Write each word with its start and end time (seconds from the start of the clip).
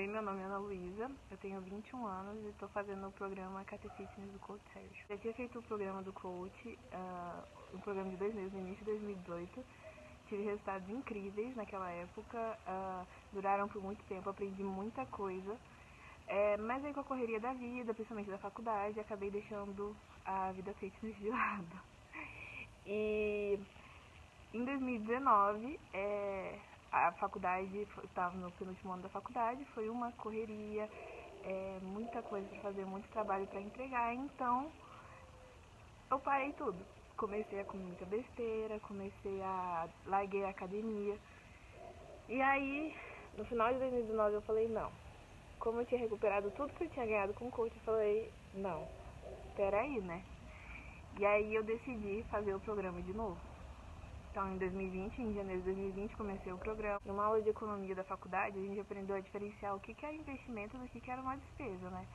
Oi, 0.00 0.06
meu 0.06 0.22
nome 0.22 0.40
é 0.40 0.44
Ana 0.44 0.56
Luísa, 0.56 1.10
eu 1.30 1.36
tenho 1.36 1.60
21 1.60 2.06
anos 2.06 2.42
e 2.46 2.48
estou 2.48 2.70
fazendo 2.70 3.06
o 3.06 3.12
programa 3.12 3.62
Catefitness 3.66 4.32
do 4.32 4.38
Coach 4.38 4.62
Sérgio. 4.72 5.04
Já 5.06 5.18
tinha 5.18 5.34
feito 5.34 5.58
o 5.58 5.62
programa 5.62 6.02
do 6.02 6.10
Coach, 6.10 6.78
uh, 6.90 7.76
um 7.76 7.80
programa 7.80 8.08
de 8.08 8.16
dois 8.16 8.34
meses, 8.34 8.50
no 8.50 8.60
início 8.60 8.78
de 8.78 8.92
2018. 8.92 9.62
Tive 10.26 10.42
resultados 10.42 10.88
incríveis 10.88 11.54
naquela 11.54 11.90
época, 11.90 12.58
uh, 12.66 13.06
duraram 13.30 13.68
por 13.68 13.82
muito 13.82 14.02
tempo, 14.04 14.30
aprendi 14.30 14.62
muita 14.62 15.04
coisa. 15.04 15.54
É, 16.26 16.56
mas 16.56 16.82
aí 16.82 16.94
com 16.94 17.00
a 17.00 17.04
correria 17.04 17.38
da 17.38 17.52
vida, 17.52 17.92
principalmente 17.92 18.30
da 18.30 18.38
faculdade, 18.38 18.98
acabei 18.98 19.30
deixando 19.30 19.94
a 20.24 20.50
vida 20.52 20.72
fitness 20.80 21.14
de 21.18 21.28
lado. 21.28 21.78
E 22.86 23.60
em 24.54 24.64
2019, 24.64 25.78
é, 25.92 26.58
a 26.92 27.12
faculdade, 27.12 27.86
estava 28.04 28.36
no 28.36 28.50
penúltimo 28.52 28.92
ano 28.92 29.02
da 29.02 29.08
faculdade, 29.08 29.64
foi 29.66 29.88
uma 29.88 30.12
correria, 30.12 30.88
é, 31.44 31.78
muita 31.82 32.22
coisa 32.22 32.48
para 32.48 32.60
fazer, 32.60 32.84
muito 32.84 33.08
trabalho 33.10 33.46
para 33.46 33.60
entregar, 33.60 34.14
então 34.14 34.70
eu 36.10 36.18
parei 36.18 36.52
tudo. 36.54 36.84
Comecei 37.16 37.60
a 37.60 37.64
comer 37.64 37.84
muita 37.84 38.04
besteira, 38.06 38.80
comecei 38.80 39.42
a. 39.42 39.88
larguei 40.06 40.44
a 40.44 40.50
academia. 40.50 41.16
E 42.28 42.40
aí, 42.40 42.96
no 43.36 43.44
final 43.44 43.72
de 43.72 43.78
2019, 43.78 44.34
eu 44.34 44.42
falei: 44.42 44.68
não. 44.68 44.90
Como 45.58 45.80
eu 45.80 45.86
tinha 45.86 46.00
recuperado 46.00 46.50
tudo 46.52 46.72
que 46.72 46.84
eu 46.84 46.90
tinha 46.90 47.06
ganhado 47.06 47.34
com 47.34 47.46
o 47.46 47.50
coach, 47.50 47.74
eu 47.76 47.82
falei: 47.82 48.32
não, 48.54 48.88
peraí, 49.54 50.00
né? 50.00 50.24
E 51.18 51.24
aí 51.26 51.54
eu 51.54 51.62
decidi 51.62 52.24
fazer 52.30 52.54
o 52.54 52.60
programa 52.60 53.00
de 53.02 53.12
novo. 53.12 53.49
Então, 54.30 54.48
em 54.48 54.58
2020, 54.58 55.18
em 55.20 55.34
janeiro 55.34 55.60
de 55.60 55.66
2020, 55.66 56.16
comecei 56.16 56.52
o 56.52 56.58
programa. 56.58 57.00
Numa 57.04 57.24
aula 57.24 57.42
de 57.42 57.48
economia 57.48 57.96
da 57.96 58.04
faculdade, 58.04 58.56
a 58.56 58.62
gente 58.62 58.78
aprendeu 58.78 59.16
a 59.16 59.20
diferenciar 59.20 59.74
o 59.74 59.80
que, 59.80 59.96
era 60.00 60.14
investimento 60.14 60.78
do 60.78 60.88
que, 60.88 61.00
que 61.00 61.10
era 61.10 61.20
uma 61.20 61.36
despesa, 61.36 61.90
né? 61.90 62.06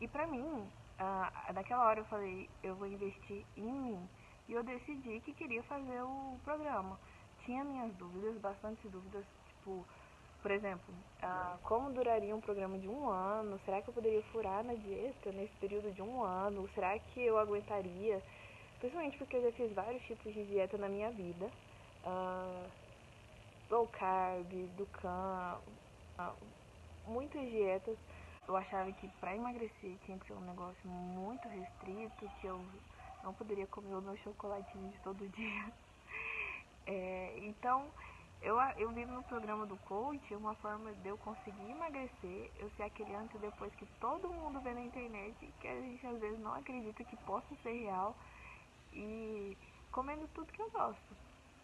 E 0.00 0.08
pra 0.08 0.26
mim, 0.26 0.42
uh, 0.42 1.52
naquela 1.54 1.86
hora 1.86 2.00
eu 2.00 2.04
falei, 2.06 2.50
eu 2.64 2.74
vou 2.74 2.88
investir 2.88 3.46
em 3.56 3.70
mim. 3.70 4.08
E 4.48 4.52
eu 4.52 4.64
decidi 4.64 5.20
que 5.20 5.32
queria 5.32 5.62
fazer 5.62 6.02
o 6.02 6.40
programa. 6.44 6.98
Tinha 7.44 7.62
minhas 7.62 7.94
dúvidas, 7.94 8.36
bastante 8.38 8.88
dúvidas, 8.88 9.24
tipo, 9.46 9.86
por 10.42 10.50
exemplo, 10.50 10.92
uh, 11.22 11.56
como 11.62 11.92
duraria 11.92 12.34
um 12.34 12.40
programa 12.40 12.78
de 12.78 12.88
um 12.88 13.08
ano? 13.08 13.60
Será 13.64 13.80
que 13.80 13.90
eu 13.90 13.94
poderia 13.94 14.22
furar 14.32 14.64
na 14.64 14.74
dieta 14.74 15.30
nesse 15.30 15.54
período 15.60 15.92
de 15.92 16.02
um 16.02 16.24
ano? 16.24 16.68
Será 16.74 16.98
que 16.98 17.20
eu 17.20 17.38
aguentaria? 17.38 18.20
Principalmente 18.80 19.18
porque 19.18 19.36
eu 19.36 19.42
já 19.42 19.52
fiz 19.52 19.72
vários 19.74 20.02
tipos 20.04 20.32
de 20.32 20.42
dieta 20.46 20.78
na 20.78 20.88
minha 20.88 21.10
vida. 21.10 21.50
Uh, 22.02 22.70
low 23.70 23.86
carb, 23.88 24.50
Ducan, 24.76 25.60
uh, 26.18 26.34
muitas 27.06 27.42
dietas. 27.50 27.98
Eu 28.48 28.56
achava 28.56 28.90
que 28.92 29.06
para 29.20 29.36
emagrecer 29.36 29.98
tinha 30.06 30.18
que 30.18 30.26
ser 30.26 30.32
um 30.32 30.40
negócio 30.40 30.88
muito 30.88 31.46
restrito, 31.46 32.30
que 32.40 32.46
eu 32.46 32.64
não 33.22 33.34
poderia 33.34 33.66
comer 33.66 33.94
o 33.94 34.00
meu 34.00 34.16
chocolatinho 34.16 34.90
de 34.90 34.98
todo 35.00 35.28
dia. 35.36 35.72
É, 36.86 37.38
então, 37.42 37.86
eu, 38.40 38.58
eu 38.78 38.90
vi 38.92 39.04
no 39.04 39.22
programa 39.24 39.66
do 39.66 39.76
coach 39.76 40.34
uma 40.34 40.54
forma 40.54 40.90
de 40.94 41.08
eu 41.08 41.18
conseguir 41.18 41.70
emagrecer, 41.70 42.50
eu 42.58 42.70
ser 42.70 42.84
aquele 42.84 43.14
antes 43.14 43.34
e 43.34 43.38
depois 43.38 43.74
que 43.74 43.84
todo 44.00 44.30
mundo 44.30 44.58
vê 44.62 44.72
na 44.72 44.80
internet, 44.80 45.36
que 45.60 45.68
a 45.68 45.80
gente 45.82 46.06
às 46.06 46.18
vezes 46.18 46.40
não 46.40 46.54
acredita 46.54 47.04
que 47.04 47.16
possa 47.18 47.54
ser 47.62 47.72
real 47.72 48.16
e 48.92 49.56
comendo 49.90 50.26
tudo 50.28 50.52
que 50.52 50.62
eu 50.62 50.70
gosto. 50.70 51.16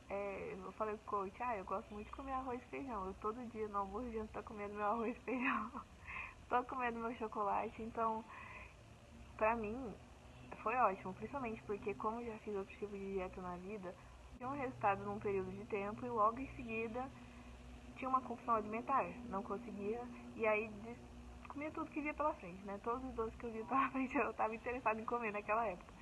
É, 0.09 0.55
eu 0.55 0.73
falei 0.73 0.97
pro 0.97 1.07
coach, 1.07 1.43
ah, 1.43 1.57
eu 1.57 1.65
gosto 1.65 1.93
muito 1.93 2.07
de 2.07 2.13
comer 2.13 2.33
arroz 2.33 2.63
e 2.63 2.67
feijão. 2.67 3.07
Eu 3.07 3.15
todo 3.15 3.45
dia 3.47 3.69
no 3.69 3.79
almoço 3.79 4.13
já 4.13 4.25
tô 4.29 4.43
comendo 4.43 4.75
meu 4.75 4.87
arroz 4.87 5.17
e 5.17 5.21
feijão. 5.21 5.71
tô 6.49 6.63
comendo 6.65 7.01
meu 7.01 7.15
chocolate, 7.17 7.83
então 7.83 8.25
pra 9.37 9.57
mim 9.57 9.95
foi 10.63 10.77
ótimo, 10.77 11.15
principalmente 11.15 11.63
porque 11.63 11.95
como 11.95 12.21
eu 12.21 12.27
já 12.33 12.39
fiz 12.39 12.55
outro 12.55 12.77
tipo 12.77 12.97
de 12.97 13.13
dieta 13.15 13.41
na 13.41 13.57
vida, 13.57 13.95
tinha 14.37 14.49
um 14.49 14.57
resultado 14.57 15.05
num 15.05 15.19
período 15.19 15.51
de 15.51 15.65
tempo 15.67 16.05
e 16.07 16.09
logo 16.09 16.39
em 16.39 16.49
seguida 16.55 17.11
tinha 17.97 18.09
uma 18.09 18.21
compulsão 18.21 18.55
alimentar, 18.55 19.05
não 19.25 19.43
conseguia, 19.43 20.03
e 20.35 20.47
aí 20.47 20.71
comia 21.49 21.71
tudo 21.71 21.91
que 21.91 22.01
via 22.03 22.13
pela 22.13 22.35
frente, 22.35 22.65
né? 22.67 22.79
Todos 22.85 23.03
os 23.03 23.15
doces 23.15 23.35
que 23.37 23.47
eu 23.47 23.53
via 23.53 23.65
pela 23.65 23.89
frente 23.91 24.15
eu 24.17 24.31
estava 24.31 24.55
interessado 24.55 25.01
em 25.01 25.05
comer 25.05 25.33
naquela 25.33 25.67
época. 25.67 25.96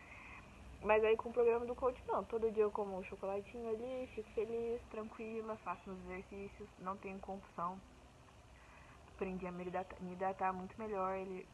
Mas 0.82 1.02
aí 1.02 1.16
com 1.16 1.30
o 1.30 1.32
programa 1.32 1.64
do 1.64 1.74
coach, 1.74 2.00
não. 2.06 2.24
Todo 2.24 2.50
dia 2.50 2.62
eu 2.62 2.70
como 2.70 2.96
um 2.98 3.02
chocolatinho 3.04 3.68
ali, 3.68 4.06
fico 4.14 4.30
feliz, 4.30 4.80
tranquila, 4.90 5.56
faço 5.58 5.88
meus 5.88 6.00
exercícios, 6.04 6.68
não 6.78 6.96
tenho 6.96 7.18
compulsão. 7.20 7.80
Aprendi 9.14 9.46
a 9.46 9.52
me 9.52 9.64
hidratar, 9.64 9.96
me 10.02 10.12
hidratar 10.12 10.52
muito 10.52 10.74
melhor. 10.78 11.16
Ele 11.16 11.46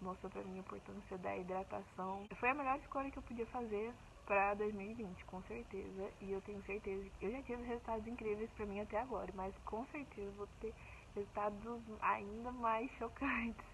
mostrou 0.00 0.30
pra 0.30 0.42
mim 0.42 0.56
a 0.56 0.60
importância 0.60 1.18
da 1.18 1.36
hidratação. 1.36 2.26
Foi 2.36 2.50
a 2.50 2.54
melhor 2.54 2.78
escolha 2.78 3.10
que 3.10 3.18
eu 3.18 3.22
podia 3.22 3.46
fazer 3.46 3.92
para 4.24 4.54
2020, 4.54 5.24
com 5.24 5.42
certeza. 5.42 6.10
E 6.20 6.30
eu 6.30 6.40
tenho 6.42 6.62
certeza 6.64 7.08
que 7.18 7.26
eu 7.26 7.32
já 7.32 7.42
tive 7.42 7.62
resultados 7.64 8.06
incríveis 8.06 8.50
para 8.52 8.66
mim 8.66 8.80
até 8.80 8.98
agora, 8.98 9.30
mas 9.34 9.56
com 9.64 9.84
certeza 9.86 10.30
vou 10.32 10.46
ter 10.60 10.74
resultados 11.14 11.82
ainda 12.00 12.52
mais 12.52 12.90
chocantes. 12.98 13.66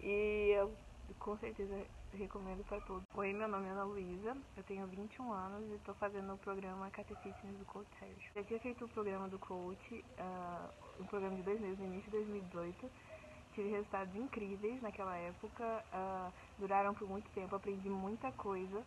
E 0.00 0.52
eu 0.56 0.76
com 1.18 1.36
certeza 1.38 1.74
recomendo 2.14 2.64
para 2.64 2.80
todos. 2.80 3.04
Oi, 3.14 3.32
meu 3.32 3.48
nome 3.48 3.66
é 3.66 3.70
Ana 3.70 3.84
Luísa, 3.84 4.36
eu 4.56 4.62
tenho 4.64 4.86
21 4.86 5.32
anos 5.32 5.70
e 5.70 5.74
estou 5.74 5.94
fazendo 5.94 6.34
o 6.34 6.38
programa 6.38 6.90
Catefitness 6.90 7.56
do 7.58 7.64
Coach 7.64 7.88
Sérgio. 7.98 8.30
Já 8.34 8.42
tinha 8.42 8.60
feito 8.60 8.84
o 8.84 8.88
programa 8.88 9.28
do 9.28 9.38
Coach, 9.38 10.04
uh, 10.18 11.02
um 11.02 11.06
programa 11.06 11.36
de 11.36 11.42
dois 11.42 11.60
meses 11.60 11.78
no 11.78 11.86
início 11.86 12.10
de 12.10 12.18
2018. 12.18 12.90
Tive 13.54 13.70
resultados 13.70 14.14
incríveis 14.16 14.80
naquela 14.82 15.16
época, 15.16 15.84
uh, 15.92 16.32
duraram 16.58 16.94
por 16.94 17.08
muito 17.08 17.28
tempo, 17.30 17.54
aprendi 17.54 17.88
muita 17.88 18.32
coisa. 18.32 18.82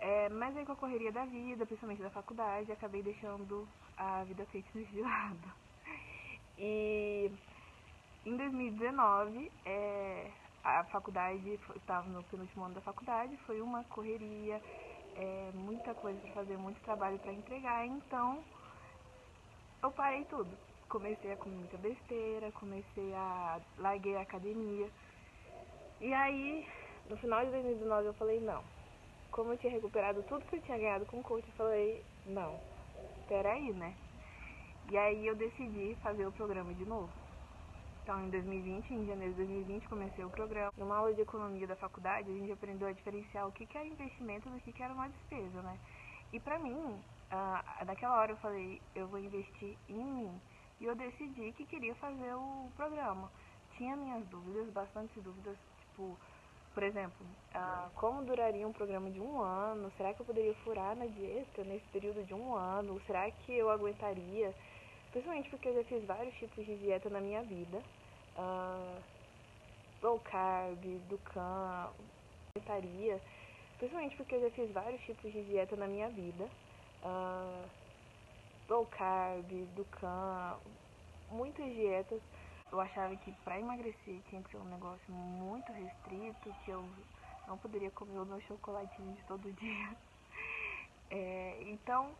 É, 0.00 0.28
mas 0.28 0.56
aí 0.56 0.64
com 0.64 0.72
a 0.72 0.76
correria 0.76 1.10
da 1.10 1.24
vida, 1.24 1.66
principalmente 1.66 2.00
da 2.00 2.10
faculdade, 2.10 2.70
acabei 2.70 3.02
deixando 3.02 3.68
a 3.96 4.22
vida 4.24 4.46
fitness 4.46 4.88
de 4.90 5.00
lado. 5.02 5.52
E 6.56 7.30
em 8.24 8.36
2019, 8.36 9.50
é, 9.64 10.30
a 10.68 10.84
faculdade, 10.84 11.58
estava 11.76 12.08
no 12.08 12.22
penúltimo 12.24 12.64
ano 12.64 12.74
da 12.74 12.80
faculdade, 12.80 13.36
foi 13.38 13.60
uma 13.60 13.84
correria, 13.84 14.60
é, 15.16 15.50
muita 15.54 15.94
coisa 15.94 16.18
para 16.20 16.32
fazer, 16.32 16.56
muito 16.56 16.80
trabalho 16.82 17.18
para 17.18 17.32
entregar, 17.32 17.86
então 17.86 18.42
eu 19.82 19.90
parei 19.92 20.24
tudo. 20.24 20.50
Comecei 20.88 21.32
a 21.32 21.36
comer 21.36 21.56
muita 21.56 21.76
besteira, 21.76 22.50
comecei 22.52 23.14
a. 23.14 23.60
larguei 23.78 24.16
a 24.16 24.22
academia. 24.22 24.88
E 26.00 26.14
aí, 26.14 26.66
no 27.08 27.16
final 27.16 27.44
de 27.44 27.50
2019, 27.50 28.06
eu 28.06 28.14
falei: 28.14 28.40
não. 28.40 28.62
Como 29.30 29.52
eu 29.52 29.58
tinha 29.58 29.72
recuperado 29.72 30.22
tudo 30.22 30.44
que 30.46 30.56
eu 30.56 30.62
tinha 30.62 30.78
ganhado 30.78 31.06
com 31.06 31.20
o 31.20 31.22
coach, 31.22 31.46
eu 31.46 31.54
falei: 31.54 32.04
não, 32.26 32.58
peraí, 33.28 33.72
né? 33.72 33.94
E 34.90 34.96
aí 34.96 35.26
eu 35.26 35.36
decidi 35.36 35.96
fazer 36.02 36.26
o 36.26 36.32
programa 36.32 36.72
de 36.72 36.84
novo. 36.86 37.12
Então, 38.08 38.24
em 38.24 38.30
2020, 38.30 38.90
em 38.90 39.06
janeiro 39.06 39.34
de 39.34 39.44
2020, 39.44 39.86
comecei 39.86 40.24
o 40.24 40.30
programa. 40.30 40.72
Numa 40.78 40.96
aula 40.96 41.12
de 41.12 41.20
economia 41.20 41.66
da 41.66 41.76
faculdade, 41.76 42.30
a 42.30 42.32
gente 42.32 42.50
aprendeu 42.50 42.88
a 42.88 42.92
diferenciar 42.92 43.46
o 43.46 43.52
que, 43.52 43.68
era 43.76 43.86
investimento 43.86 44.48
do 44.48 44.58
que, 44.60 44.72
que 44.72 44.82
era 44.82 44.94
uma 44.94 45.10
despesa, 45.10 45.60
né? 45.60 45.78
E 46.32 46.40
pra 46.40 46.58
mim, 46.58 46.72
uh, 46.72 47.84
naquela 47.84 48.16
hora 48.18 48.32
eu 48.32 48.38
falei, 48.38 48.80
eu 48.94 49.06
vou 49.08 49.18
investir 49.18 49.76
em 49.90 50.02
mim. 50.02 50.40
E 50.80 50.86
eu 50.86 50.96
decidi 50.96 51.52
que 51.52 51.66
queria 51.66 51.94
fazer 51.96 52.32
o 52.32 52.70
programa. 52.78 53.30
Tinha 53.76 53.94
minhas 53.94 54.26
dúvidas, 54.28 54.70
bastante 54.70 55.20
dúvidas, 55.20 55.58
tipo, 55.80 56.16
por 56.72 56.84
exemplo, 56.84 57.26
uh, 57.54 57.90
como 57.94 58.24
duraria 58.24 58.66
um 58.66 58.72
programa 58.72 59.10
de 59.10 59.20
um 59.20 59.42
ano? 59.42 59.92
Será 59.98 60.14
que 60.14 60.22
eu 60.22 60.24
poderia 60.24 60.54
furar 60.64 60.96
na 60.96 61.04
dieta 61.04 61.62
nesse 61.62 61.84
período 61.88 62.24
de 62.24 62.32
um 62.32 62.54
ano? 62.54 62.98
Será 63.06 63.30
que 63.30 63.52
eu 63.52 63.68
aguentaria? 63.68 64.54
Principalmente 65.18 65.50
porque 65.50 65.68
eu 65.68 65.74
já 65.74 65.82
fiz 65.82 66.04
vários 66.04 66.34
tipos 66.36 66.64
de 66.64 66.76
dieta 66.76 67.10
na 67.10 67.20
minha 67.20 67.42
vida. 67.42 67.82
Uh, 68.36 69.02
low 70.00 70.20
carb, 70.20 70.78
Ducan, 71.08 71.90
vegetariana. 72.54 73.20
Principalmente 73.78 74.16
porque 74.16 74.36
eu 74.36 74.42
já 74.42 74.50
fiz 74.50 74.70
vários 74.70 75.02
tipos 75.02 75.32
de 75.32 75.42
dieta 75.42 75.74
na 75.74 75.88
minha 75.88 76.08
vida. 76.10 76.48
Uh, 77.02 77.68
low 78.68 78.86
carb, 78.86 79.50
Ducan, 79.74 80.56
muitas 81.32 81.66
dietas. 81.66 82.22
Eu 82.70 82.78
achava 82.78 83.16
que 83.16 83.32
para 83.42 83.58
emagrecer 83.58 84.20
tinha 84.28 84.40
que 84.40 84.52
ser 84.52 84.58
um 84.58 84.70
negócio 84.70 85.12
muito 85.12 85.72
restrito, 85.72 86.54
que 86.64 86.70
eu 86.70 86.88
não 87.48 87.58
poderia 87.58 87.90
comer 87.90 88.20
o 88.20 88.24
meu 88.24 88.40
chocolatinho 88.42 89.14
de 89.14 89.22
todo 89.24 89.50
dia. 89.58 89.96
É, 91.10 91.58
então, 91.62 92.14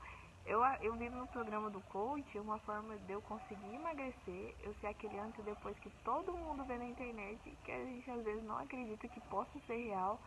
eu, 0.49 0.65
eu 0.81 0.95
vi 0.95 1.11
no 1.11 1.27
programa 1.29 1.69
do 1.71 1.81
coach 1.83 2.39
uma 2.39 2.59
forma 2.61 2.97
de 2.97 3.13
eu 3.13 3.21
conseguir 3.23 3.75
emagrecer, 3.75 4.57
eu 4.63 4.75
ser 4.81 4.87
aquele 4.89 5.19
antes 5.19 5.39
e 5.39 5.43
depois 5.43 5.79
que 5.79 5.91
todo 6.03 6.33
mundo 6.33 6.65
vê 6.65 6.79
na 6.79 6.87
internet, 6.87 7.39
que 7.65 7.71
a 7.71 7.85
gente 7.85 8.11
às 8.11 8.25
vezes 8.25 8.43
não 8.45 8.57
acredita 8.57 9.07
que 9.09 9.21
possa 9.29 9.59
ser 9.67 9.77
real, 9.77 10.19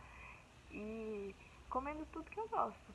e 0.70 1.34
comendo 1.68 2.06
tudo 2.06 2.30
que 2.30 2.38
eu 2.38 2.48
gosto. 2.48 2.94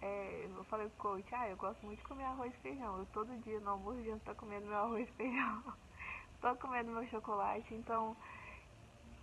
É, 0.00 0.46
eu 0.46 0.64
falei 0.64 0.88
pro 0.88 0.98
coach, 0.98 1.34
ah, 1.34 1.48
eu 1.48 1.56
gosto 1.56 1.84
muito 1.84 1.98
de 1.98 2.08
comer 2.08 2.24
arroz 2.24 2.52
e 2.52 2.58
feijão. 2.58 2.98
Eu 2.98 3.06
todo 3.06 3.36
dia 3.42 3.60
no 3.60 3.70
almoço 3.70 4.02
já 4.02 4.18
tô 4.20 4.34
comendo 4.34 4.66
meu 4.66 4.78
arroz 4.78 5.08
e 5.08 5.12
feijão. 5.12 5.62
tô 6.40 6.56
comendo 6.56 6.90
meu 6.90 7.06
chocolate, 7.06 7.72
então 7.74 8.16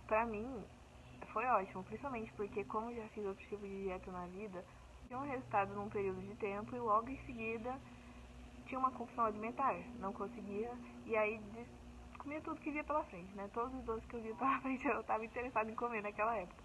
pra 0.06 0.24
mim 0.24 0.64
foi 1.32 1.44
ótimo, 1.46 1.84
principalmente 1.84 2.32
porque 2.32 2.64
como 2.64 2.94
já 2.94 3.06
fiz 3.08 3.24
outro 3.26 3.46
tipo 3.46 3.66
de 3.66 3.82
dieta 3.82 4.10
na 4.10 4.26
vida, 4.26 4.64
tinha 5.10 5.18
um 5.18 5.28
resultado 5.28 5.74
num 5.74 5.88
período 5.88 6.20
de 6.20 6.36
tempo 6.36 6.76
e 6.76 6.78
logo 6.78 7.10
em 7.10 7.18
seguida 7.26 7.76
tinha 8.64 8.78
uma 8.78 8.92
compulsão 8.92 9.24
alimentar, 9.24 9.74
não 9.98 10.12
conseguia, 10.12 10.70
e 11.04 11.16
aí 11.16 11.40
comia 12.16 12.40
tudo 12.40 12.60
que 12.60 12.70
via 12.70 12.84
pela 12.84 13.02
frente, 13.02 13.34
né? 13.34 13.50
Todos 13.52 13.74
os 13.74 13.84
doces 13.84 14.04
que 14.06 14.14
eu 14.14 14.22
via 14.22 14.34
pela 14.36 14.56
frente 14.62 14.86
eu 14.86 15.00
estava 15.00 15.24
interessado 15.24 15.68
em 15.68 15.74
comer 15.74 16.00
naquela 16.00 16.36
época. 16.36 16.62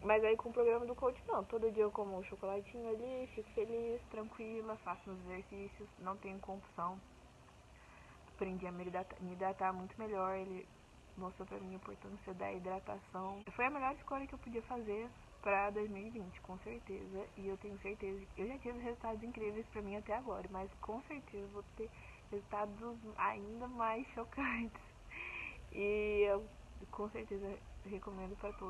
Mas 0.00 0.22
aí 0.22 0.36
com 0.36 0.50
o 0.50 0.52
programa 0.52 0.86
do 0.86 0.94
coach 0.94 1.20
não, 1.26 1.42
todo 1.42 1.72
dia 1.72 1.82
eu 1.82 1.90
como 1.90 2.16
um 2.16 2.22
chocolatinho 2.22 2.88
ali, 2.90 3.26
fico 3.34 3.50
feliz, 3.50 4.00
tranquila, 4.08 4.76
faço 4.84 5.10
meus 5.10 5.20
exercícios, 5.24 5.88
não 5.98 6.16
tenho 6.16 6.38
compulsão. 6.38 6.96
Aprendi 8.36 8.68
a 8.68 8.70
me 8.70 8.86
hidratar, 8.86 9.16
me 9.20 9.32
hidratar 9.32 9.72
muito 9.72 9.98
melhor, 9.98 10.36
ele 10.36 10.64
mostrou 11.16 11.44
pra 11.44 11.58
mim 11.58 11.72
a 11.72 11.74
importância 11.74 12.32
da 12.34 12.52
hidratação. 12.52 13.42
Foi 13.50 13.64
a 13.64 13.70
melhor 13.70 13.92
escolha 13.94 14.28
que 14.28 14.34
eu 14.34 14.38
podia 14.38 14.62
fazer 14.62 15.10
para 15.48 15.70
2020, 15.70 16.42
com 16.42 16.58
certeza. 16.58 17.26
E 17.38 17.48
eu 17.48 17.56
tenho 17.56 17.78
certeza 17.78 18.20
que 18.34 18.42
eu 18.42 18.48
já 18.48 18.58
tive 18.58 18.78
resultados 18.80 19.22
incríveis 19.22 19.64
para 19.68 19.80
mim 19.80 19.96
até 19.96 20.14
agora, 20.14 20.46
mas 20.50 20.70
com 20.82 21.00
certeza 21.04 21.48
vou 21.54 21.64
ter 21.74 21.88
resultados 22.30 22.98
ainda 23.16 23.66
mais 23.66 24.06
chocantes. 24.12 24.82
E 25.72 26.26
eu 26.28 26.46
com 26.90 27.08
certeza 27.08 27.58
recomendo 27.86 28.36
para 28.36 28.52
todos. 28.52 28.66